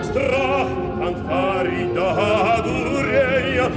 Страх 0.04 0.68
фанфарить 0.98 1.94
до 1.94 2.14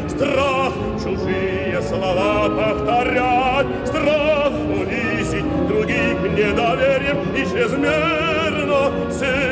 Страх 0.09 0.73
чужие 1.03 1.81
слова 1.83 2.49
повторять, 2.49 3.67
Страх 3.87 4.53
унизить 4.53 5.67
других 5.69 6.21
недоверием 6.37 7.19
и 7.35 7.45
чрезмерно 7.45 8.93
себе 9.11 9.48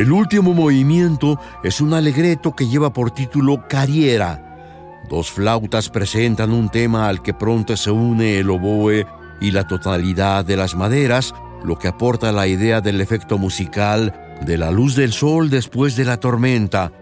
El 0.00 0.12
último 0.12 0.54
movimiento 0.54 1.38
es 1.62 1.82
un 1.82 1.92
alegreto 1.92 2.56
que 2.56 2.66
lleva 2.66 2.90
por 2.90 3.10
título 3.10 3.68
Carriera. 3.68 5.02
Dos 5.10 5.30
flautas 5.30 5.90
presentan 5.90 6.52
un 6.52 6.70
tema 6.70 7.06
al 7.06 7.20
que 7.20 7.34
pronto 7.34 7.76
se 7.76 7.90
une 7.90 8.38
el 8.38 8.48
oboe 8.48 9.06
y 9.42 9.50
la 9.50 9.66
totalidad 9.66 10.42
de 10.46 10.56
las 10.56 10.74
maderas, 10.74 11.34
lo 11.62 11.78
que 11.78 11.88
aporta 11.88 12.32
la 12.32 12.46
idea 12.46 12.80
del 12.80 13.02
efecto 13.02 13.36
musical 13.36 14.38
de 14.40 14.56
la 14.56 14.70
luz 14.70 14.96
del 14.96 15.12
sol 15.12 15.50
después 15.50 15.96
de 15.96 16.06
la 16.06 16.16
tormenta, 16.16 16.92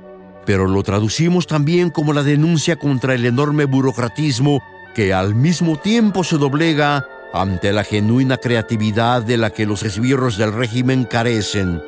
pero 0.45 0.67
lo 0.67 0.83
traducimos 0.83 1.47
también 1.47 1.91
como 1.91 2.13
la 2.13 2.25
denuncia 2.25 2.81
contra 2.81 3.15
el 3.15 3.27
enorme 3.27 3.67
burocratismo 3.67 4.61
que 4.97 5.15
al 5.15 5.37
mismo 5.37 5.77
tiempo 5.77 6.25
se 6.25 6.37
doblega 6.37 7.07
ante 7.33 7.73
la 7.73 7.85
genuina 7.85 8.39
creatividad 8.39 9.23
de 9.23 9.37
la 9.37 9.51
que 9.51 9.67
los 9.67 9.85
esbirros 9.85 10.37
del 10.37 10.53
régimen 10.53 11.05
carecen. 11.05 11.81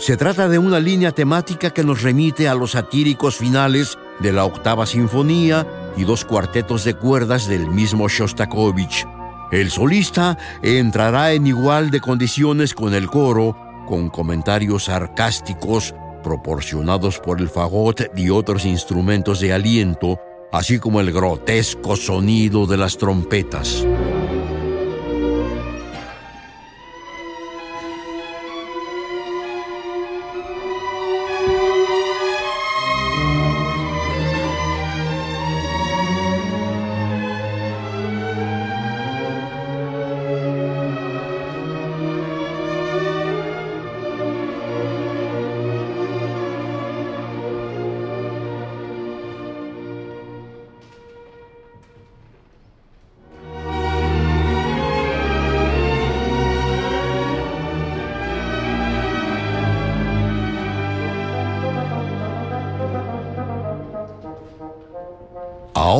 Se 0.00 0.16
trata 0.16 0.48
de 0.48 0.56
una 0.56 0.80
línea 0.80 1.12
temática 1.12 1.68
que 1.68 1.84
nos 1.84 2.00
remite 2.00 2.48
a 2.48 2.54
los 2.54 2.70
satíricos 2.70 3.36
finales 3.36 3.98
de 4.18 4.32
la 4.32 4.46
octava 4.46 4.86
sinfonía 4.86 5.66
y 5.94 6.04
dos 6.04 6.24
cuartetos 6.24 6.84
de 6.84 6.94
cuerdas 6.94 7.46
del 7.46 7.68
mismo 7.68 8.08
Shostakovich. 8.08 9.06
El 9.52 9.70
solista 9.70 10.38
entrará 10.62 11.34
en 11.34 11.46
igual 11.46 11.90
de 11.90 12.00
condiciones 12.00 12.72
con 12.72 12.94
el 12.94 13.08
coro, 13.08 13.54
con 13.86 14.08
comentarios 14.08 14.84
sarcásticos 14.84 15.94
proporcionados 16.22 17.18
por 17.18 17.38
el 17.38 17.50
fagot 17.50 18.10
y 18.16 18.30
otros 18.30 18.64
instrumentos 18.64 19.38
de 19.40 19.52
aliento, 19.52 20.18
así 20.50 20.78
como 20.78 21.00
el 21.00 21.12
grotesco 21.12 21.94
sonido 21.94 22.64
de 22.66 22.78
las 22.78 22.96
trompetas. 22.96 23.84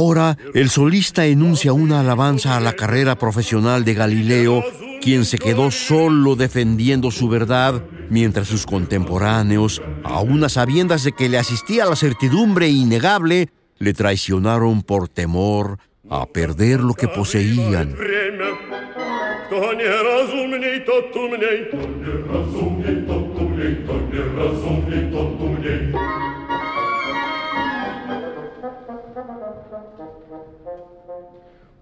Ahora 0.00 0.38
el 0.54 0.70
solista 0.70 1.26
enuncia 1.26 1.74
una 1.74 2.00
alabanza 2.00 2.56
a 2.56 2.60
la 2.60 2.72
carrera 2.72 3.16
profesional 3.18 3.84
de 3.84 3.92
Galileo, 3.92 4.64
quien 5.02 5.26
se 5.26 5.38
quedó 5.38 5.70
solo 5.70 6.36
defendiendo 6.36 7.10
su 7.10 7.28
verdad, 7.28 7.84
mientras 8.08 8.48
sus 8.48 8.64
contemporáneos, 8.64 9.82
aun 10.02 10.42
a 10.42 10.48
sabiendas 10.48 11.04
de 11.04 11.12
que 11.12 11.28
le 11.28 11.36
asistía 11.36 11.84
la 11.84 11.96
certidumbre 11.96 12.70
innegable, 12.70 13.50
le 13.78 13.92
traicionaron 13.92 14.82
por 14.82 15.10
temor 15.10 15.76
a 16.08 16.24
perder 16.24 16.80
lo 16.80 16.94
que 16.94 17.06
poseían. 17.06 17.94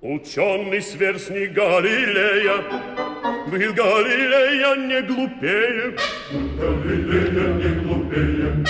Ученый 0.01 0.81
сверстник 0.81 1.55
Галилея, 1.55 2.63
был 3.49 3.75
Галилея 3.75 4.77
не 4.77 5.03
глупее. 5.03 5.97
Галилея 6.31 7.49
не 7.55 7.81
глупее, 7.81 8.65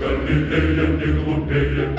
Галилея 0.00 0.86
не 0.96 1.12
глупее. 1.22 1.96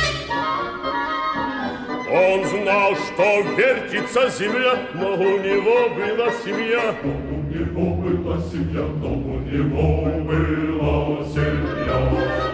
Он 2.11 2.43
знал, 2.45 2.95
что 2.95 3.41
вертится 3.55 4.29
земля, 4.29 4.87
но 4.95 5.13
у 5.13 5.37
него 5.37 5.89
была 5.89 6.31
семья. 6.43 6.95
Него 7.51 7.95
была 7.95 8.37
семья, 8.49 8.85
но 9.01 9.09
у 9.11 9.39
него 9.39 10.05
была 10.23 11.25
семья. 11.25 11.97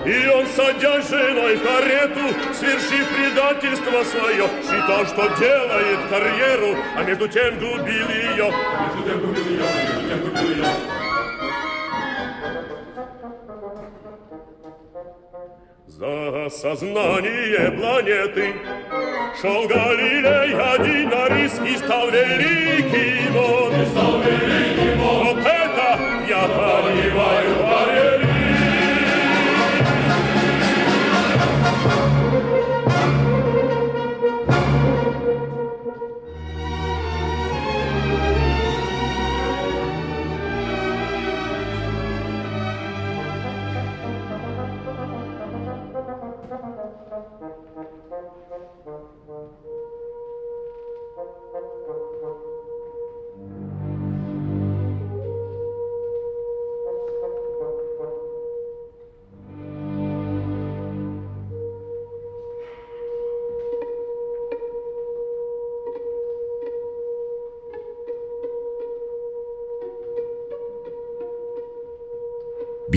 И 0.03 0.27
он, 0.27 0.47
садя 0.47 1.01
женой 1.01 1.55
карету, 1.57 2.35
свершив 2.51 3.07
предательство 3.15 4.03
свое, 4.03 4.49
считал, 4.63 5.05
что 5.05 5.27
делает 5.39 5.99
карьеру, 6.09 6.75
а 6.95 7.03
между 7.03 7.27
тем 7.27 7.59
губил 7.59 8.09
ее. 8.09 8.51
А 8.51 8.95
между 8.95 9.07
тем 9.07 9.19
губил 9.19 9.45
ее, 9.45 9.61
а 9.61 9.83
между 9.83 10.09
тем 10.09 10.19
губил 10.21 10.49
ее. 10.49 11.06
За 15.99 16.47
сознание 16.51 17.71
планеты. 17.71 18.53
Шел 19.41 19.67
Галилей 19.67 20.53
один 20.53 21.09
на 21.09 21.27
риск 21.29 21.59
И 21.65 21.75
стал 21.75 22.11
великим 22.11 23.35
он. 23.35 23.85
Стал 23.87 24.21
великим 24.21 25.01
он. 25.01 25.25
Вот 25.25 25.39
это 25.39 25.99
я 26.29 26.43
понимаю, 26.43 27.55
Валерий 27.63 27.96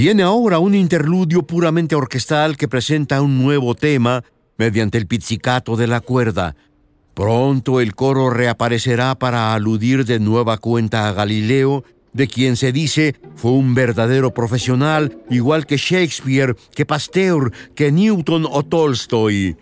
Viene 0.00 0.22
ahora 0.22 0.60
un 0.60 0.74
interludio 0.74 1.42
puramente 1.42 1.94
orquestal 1.94 2.56
que 2.56 2.68
presenta 2.68 3.20
un 3.20 3.36
nuevo 3.36 3.74
tema 3.74 4.24
mediante 4.56 4.96
el 4.96 5.06
pizzicato 5.06 5.76
de 5.76 5.86
la 5.86 6.00
cuerda. 6.00 6.56
Pronto 7.12 7.82
el 7.82 7.94
coro 7.94 8.30
reaparecerá 8.30 9.14
para 9.18 9.52
aludir 9.52 10.06
de 10.06 10.18
nueva 10.18 10.56
cuenta 10.56 11.06
a 11.06 11.12
Galileo, 11.12 11.84
de 12.14 12.28
quien 12.28 12.56
se 12.56 12.72
dice 12.72 13.14
fue 13.36 13.50
un 13.50 13.74
verdadero 13.74 14.32
profesional, 14.32 15.18
igual 15.28 15.66
que 15.66 15.76
Shakespeare, 15.76 16.56
que 16.74 16.86
Pasteur, 16.86 17.52
que 17.74 17.92
Newton 17.92 18.46
o 18.50 18.62
Tolstoy. 18.62 19.58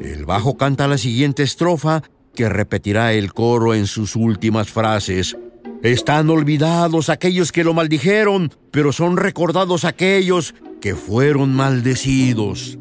El 0.00 0.26
bajo 0.26 0.58
canta 0.58 0.86
la 0.86 0.98
siguiente 0.98 1.42
estrofa, 1.42 2.02
que 2.34 2.50
repetirá 2.50 3.14
el 3.14 3.32
coro 3.32 3.72
en 3.72 3.86
sus 3.86 4.16
últimas 4.16 4.68
frases. 4.68 5.34
Están 5.82 6.28
olvidados 6.28 7.08
aquellos 7.08 7.52
que 7.52 7.62
lo 7.62 7.72
maldijeron, 7.72 8.52
pero 8.72 8.92
son 8.92 9.16
recordados 9.16 9.84
aquellos 9.84 10.54
que 10.80 10.96
fueron 10.96 11.54
maldecidos. 11.54 12.78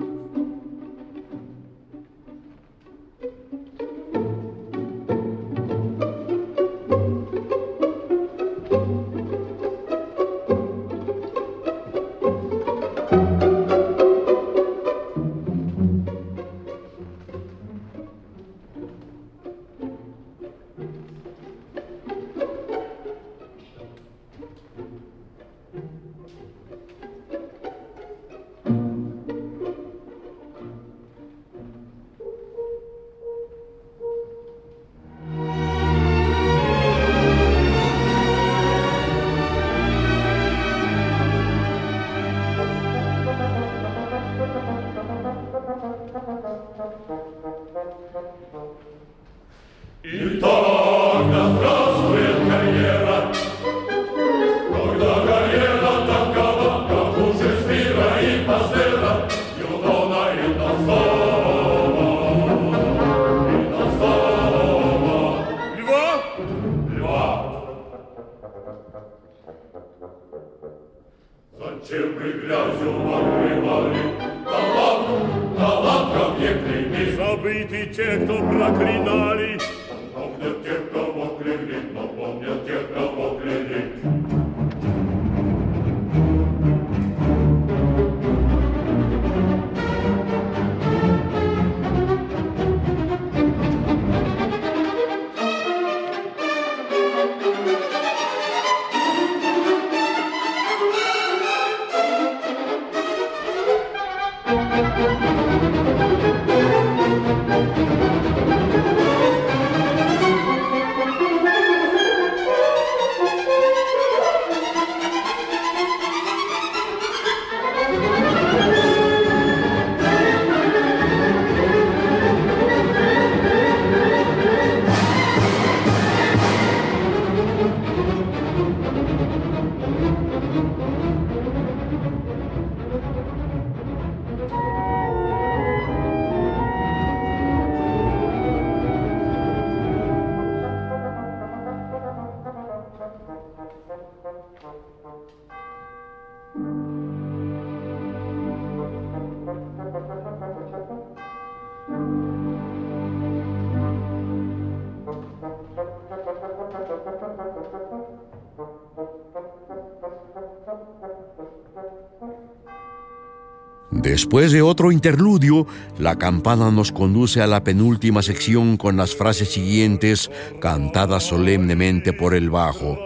Después 164.17 164.51
de 164.51 164.63
otro 164.63 164.91
interludio, 164.91 165.67
la 165.99 166.17
campana 166.17 166.71
nos 166.71 166.91
conduce 166.91 167.39
a 167.39 167.45
la 167.45 167.63
penúltima 167.63 168.23
sección 168.23 168.75
con 168.75 168.97
las 168.97 169.15
frases 169.15 169.49
siguientes 169.49 170.31
cantadas 170.59 171.21
solemnemente 171.21 172.13
por 172.13 172.33
el 172.33 172.49
bajo. 172.49 172.97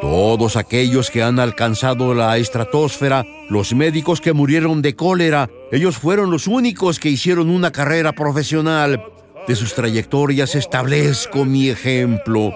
Todos 0.00 0.56
aquellos 0.56 1.10
que 1.10 1.22
han 1.22 1.38
alcanzado 1.40 2.14
la 2.14 2.38
estratosfera, 2.38 3.26
los 3.50 3.74
médicos 3.74 4.22
que 4.22 4.32
murieron 4.32 4.80
de 4.80 4.96
cólera, 4.96 5.50
ellos 5.70 5.98
fueron 5.98 6.30
los 6.30 6.46
únicos 6.46 6.98
que 6.98 7.10
hicieron 7.10 7.50
una 7.50 7.70
carrera 7.70 8.14
profesional. 8.14 9.04
De 9.46 9.54
sus 9.54 9.74
trayectorias 9.74 10.54
establezco 10.54 11.44
mi 11.44 11.68
ejemplo. 11.68 12.50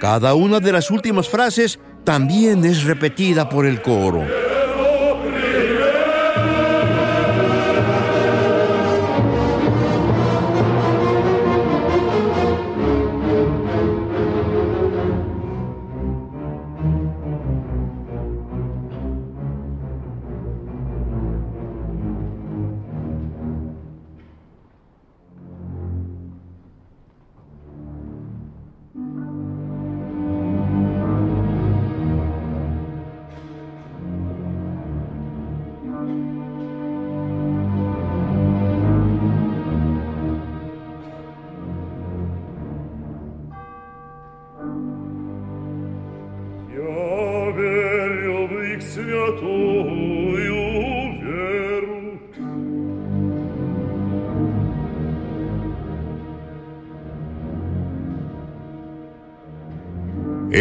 Cada 0.00 0.34
una 0.34 0.60
de 0.60 0.70
las 0.70 0.88
últimas 0.92 1.28
frases 1.28 1.80
también 2.04 2.64
es 2.64 2.84
repetida 2.84 3.48
por 3.48 3.66
el 3.66 3.82
coro. 3.82 4.47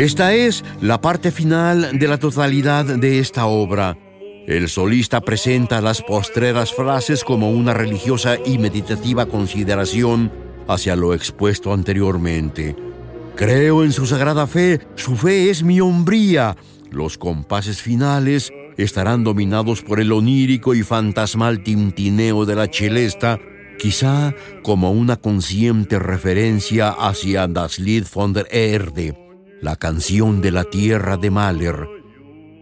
Esta 0.08 0.34
es 0.34 0.64
la 0.80 1.02
parte 1.02 1.32
final 1.32 2.00
de 2.00 2.08
la 2.08 2.18
totalidad 2.18 2.86
de 2.86 3.20
esta 3.20 3.46
obra. 3.46 3.98
El 4.48 4.70
solista 4.70 5.20
presenta 5.20 5.82
las 5.82 6.02
postreras 6.02 6.74
frases 6.74 7.26
como 7.26 7.52
una 7.52 7.74
religiosa 7.74 8.38
y 8.46 8.58
meditativa 8.58 9.26
consideración 9.26 10.32
hacia 10.66 10.96
lo 10.96 11.14
expuesto 11.14 11.74
anteriormente. 11.74 12.74
Creo 13.36 13.84
en 13.84 13.92
su 13.92 14.06
sagrada 14.06 14.48
fe, 14.48 14.80
su 14.96 15.18
fe 15.18 15.50
es 15.50 15.62
mi 15.62 15.82
hombría. 15.82 16.56
Los 16.90 17.18
compases 17.18 17.82
finales 17.82 18.54
estarán 18.78 19.26
dominados 19.26 19.82
por 19.82 20.00
el 20.00 20.14
onírico 20.14 20.74
y 20.74 20.84
fantasmal 20.84 21.64
tintineo 21.64 22.46
de 22.46 22.56
la 22.56 22.70
chelesta, 22.70 23.40
quizá 23.78 24.34
como 24.64 24.90
una 24.94 25.18
consciente 25.18 26.00
referencia 26.00 26.92
hacia 26.92 27.46
Das 27.50 27.78
Lied 27.78 28.06
von 28.14 28.32
der 28.32 28.48
Erde 28.52 29.27
la 29.62 29.76
canción 29.76 30.42
de 30.42 30.52
la 30.52 30.64
tierra 30.64 31.18
de 31.18 31.32
Mahler. 31.32 31.88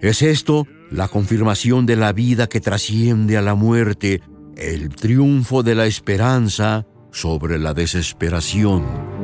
Es 0.02 0.22
esto 0.22 0.68
la 0.92 1.08
confirmación 1.08 1.86
de 1.86 1.96
la 1.96 2.14
vida 2.14 2.48
que 2.48 2.62
trasciende 2.62 3.38
a 3.38 3.42
la 3.42 3.56
muerte, 3.56 4.22
el 4.56 4.90
triunfo 4.90 5.64
de 5.64 5.76
la 5.76 5.86
esperanza 5.86 6.86
sobre 7.12 7.60
la 7.60 7.74
desesperación. 7.74 9.15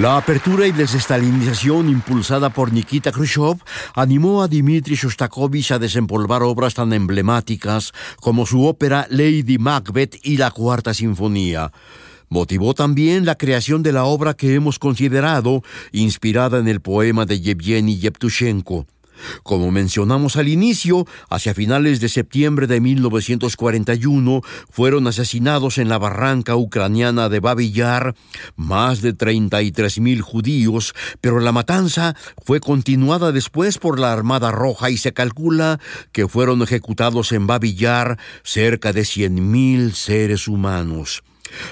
La 0.00 0.18
apertura 0.18 0.66
y 0.66 0.72
desestalinización 0.72 1.88
impulsada 1.88 2.50
por 2.50 2.70
Nikita 2.70 3.10
Khrushchev 3.10 3.56
animó 3.94 4.42
a 4.42 4.46
Dmitri 4.46 4.94
Shostakovich 4.94 5.72
a 5.72 5.78
desempolvar 5.78 6.42
obras 6.42 6.74
tan 6.74 6.92
emblemáticas 6.92 7.92
como 8.20 8.44
su 8.44 8.66
ópera 8.66 9.06
Lady 9.08 9.56
Macbeth 9.56 10.18
y 10.22 10.36
la 10.36 10.50
Cuarta 10.50 10.92
Sinfonía. 10.92 11.72
Motivó 12.28 12.74
también 12.74 13.24
la 13.24 13.36
creación 13.36 13.82
de 13.82 13.92
la 13.92 14.04
obra 14.04 14.34
que 14.34 14.54
hemos 14.54 14.78
considerado 14.78 15.62
inspirada 15.92 16.58
en 16.58 16.68
el 16.68 16.82
poema 16.82 17.24
de 17.24 17.40
Yevgeny 17.40 17.98
Yevtushenko. 17.98 18.86
Como 19.42 19.70
mencionamos 19.70 20.36
al 20.36 20.48
inicio, 20.48 21.06
hacia 21.28 21.54
finales 21.54 22.00
de 22.00 22.08
septiembre 22.08 22.66
de 22.66 22.80
1941 22.80 24.42
fueron 24.70 25.06
asesinados 25.06 25.78
en 25.78 25.88
la 25.88 25.98
barranca 25.98 26.56
ucraniana 26.56 27.28
de 27.28 27.40
Babi 27.40 27.72
Yar 27.72 28.14
más 28.56 29.02
de 29.02 29.12
33 29.12 30.00
mil 30.00 30.22
judíos, 30.22 30.94
pero 31.20 31.40
la 31.40 31.52
matanza 31.52 32.16
fue 32.44 32.60
continuada 32.60 33.32
después 33.32 33.78
por 33.78 33.98
la 33.98 34.12
Armada 34.12 34.50
Roja 34.50 34.90
y 34.90 34.96
se 34.96 35.12
calcula 35.12 35.80
que 36.12 36.28
fueron 36.28 36.62
ejecutados 36.62 37.32
en 37.32 37.46
Babi 37.46 37.74
Yar 37.74 38.18
cerca 38.42 38.92
de 38.92 39.04
100 39.04 39.50
mil 39.50 39.94
seres 39.94 40.48
humanos. 40.48 41.22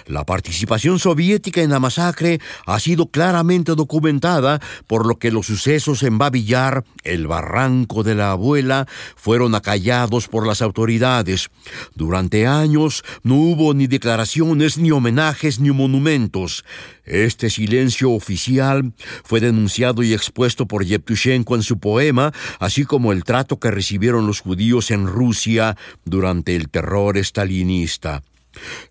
La 0.06 0.24
participación 0.24 0.98
soviética 0.98 1.62
en 1.62 1.70
la 1.70 1.80
masacre 1.80 2.40
ha 2.66 2.78
sido 2.80 3.06
claramente 3.06 3.74
documentada, 3.74 4.60
por 4.86 5.06
lo 5.06 5.18
que 5.18 5.30
los 5.30 5.46
sucesos 5.46 6.02
en 6.02 6.18
Babillar, 6.18 6.84
el 7.02 7.26
barranco 7.26 8.02
de 8.02 8.14
la 8.14 8.32
abuela, 8.32 8.86
fueron 9.16 9.54
acallados 9.54 10.28
por 10.28 10.46
las 10.46 10.62
autoridades. 10.62 11.50
Durante 11.94 12.46
años 12.46 13.02
no 13.22 13.36
hubo 13.36 13.74
ni 13.74 13.86
declaraciones, 13.86 14.78
ni 14.78 14.90
homenajes, 14.90 15.60
ni 15.60 15.70
monumentos. 15.70 16.64
Este 17.04 17.50
silencio 17.50 18.12
oficial 18.12 18.92
fue 19.24 19.40
denunciado 19.40 20.02
y 20.02 20.14
expuesto 20.14 20.66
por 20.66 20.84
Yevtushenko 20.84 21.54
en 21.54 21.62
su 21.62 21.78
poema, 21.78 22.32
así 22.58 22.84
como 22.84 23.12
el 23.12 23.24
trato 23.24 23.58
que 23.58 23.70
recibieron 23.70 24.26
los 24.26 24.40
judíos 24.40 24.90
en 24.90 25.06
Rusia 25.06 25.76
durante 26.04 26.56
el 26.56 26.68
terror 26.70 27.18
estalinista. 27.18 28.22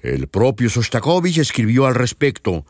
El 0.01 0.27
propio 0.27 0.69
Sostakovich 0.69 1.37
escribió 1.37 1.85
al 1.85 1.95
respecto. 1.95 2.65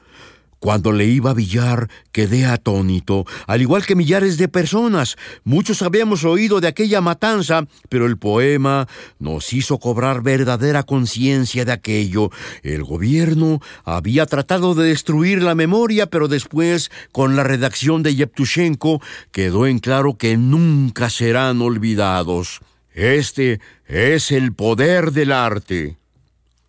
Cuando 0.63 0.93
leí 0.93 1.19
Villar 1.19 1.89
quedé 2.13 2.45
atónito, 2.45 3.25
al 3.47 3.61
igual 3.61 3.85
que 3.85 3.97
millares 3.97 4.37
de 4.37 4.47
personas. 4.47 5.17
Muchos 5.43 5.81
habíamos 5.81 6.23
oído 6.23 6.61
de 6.61 6.69
aquella 6.69 7.01
matanza, 7.01 7.67
pero 7.89 8.05
el 8.05 8.17
poema 8.17 8.87
nos 9.19 9.51
hizo 9.51 9.77
cobrar 9.77 10.21
verdadera 10.21 10.83
conciencia 10.83 11.65
de 11.65 11.73
aquello. 11.73 12.29
El 12.61 12.85
gobierno 12.85 13.59
había 13.83 14.25
tratado 14.25 14.73
de 14.73 14.87
destruir 14.87 15.43
la 15.43 15.53
memoria, 15.53 16.05
pero 16.05 16.29
después, 16.29 16.91
con 17.11 17.35
la 17.35 17.43
redacción 17.43 18.01
de 18.01 18.15
Yevtushenko, 18.15 19.01
quedó 19.33 19.67
en 19.67 19.79
claro 19.79 20.17
que 20.17 20.37
nunca 20.37 21.09
serán 21.09 21.61
olvidados. 21.61 22.61
Este 22.93 23.59
es 23.85 24.31
el 24.31 24.53
poder 24.53 25.11
del 25.11 25.33
arte. 25.33 25.97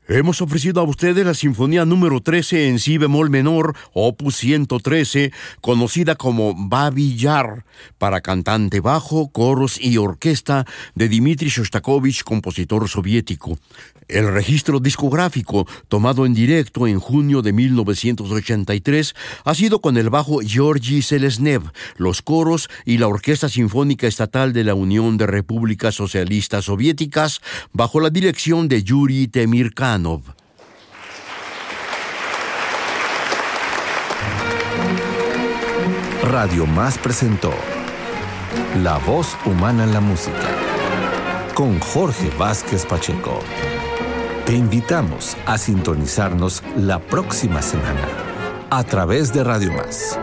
Hemos 0.07 0.43
ofrecido 0.43 0.83
a 0.83 0.85
ustedes 0.85 1.25
la 1.25 1.33
Sinfonía 1.33 1.87
número 1.87 2.21
13 2.21 2.69
en 2.69 2.79
Si 2.79 2.99
bemol 2.99 3.31
menor, 3.31 3.75
opus 3.95 4.37
113, 4.37 5.33
conocida 5.63 6.15
como 6.15 6.55
Babi 6.55 7.17
Yar, 7.17 7.65
para 7.97 8.21
cantante 8.21 8.81
bajo, 8.81 9.31
coros 9.33 9.81
y 9.81 9.97
orquesta 9.97 10.67
de 10.95 11.09
Dmitri 11.09 11.49
Shostakovich, 11.49 12.23
compositor 12.23 12.87
soviético. 12.87 13.59
El 14.07 14.31
registro 14.31 14.81
discográfico, 14.81 15.67
tomado 15.89 16.27
en 16.27 16.35
directo 16.35 16.87
en 16.87 17.01
junio 17.01 17.41
de 17.41 17.55
1983, 17.55 19.15
ha 19.45 19.55
sido 19.55 19.81
con 19.81 19.97
el 19.97 20.11
bajo 20.11 20.41
Georgi 20.41 21.01
Selesnev, 21.01 21.63
los 21.97 22.21
coros 22.21 22.69
y 22.85 22.99
la 22.99 23.09
Orquesta 23.09 23.49
Sinfónica 23.49 24.07
Estatal 24.07 24.53
de 24.53 24.65
la 24.65 24.75
Unión 24.75 25.17
de 25.17 25.27
Repúblicas 25.27 25.95
Socialistas 25.95 26.67
Soviéticas, 26.67 27.41
bajo 27.73 27.99
la 27.99 28.11
dirección 28.11 28.69
de 28.69 28.83
Yuri 28.83 29.29
Radio 36.25 36.67
Más 36.67 36.99
presentó 36.99 37.53
La 38.83 38.99
voz 38.99 39.37
humana 39.45 39.85
en 39.85 39.95
la 39.95 40.01
música 40.01 40.49
con 41.55 41.79
Jorge 41.79 42.31
Vázquez 42.37 42.85
Pacheco. 42.87 43.39
Te 44.47 44.55
invitamos 44.55 45.37
a 45.47 45.59
sintonizarnos 45.59 46.65
la 46.77 46.99
próxima 46.99 47.63
semana 47.63 48.09
a 48.71 48.83
través 48.83 49.33
de 49.33 49.45
Radio 49.45 49.73
Más 49.75 50.19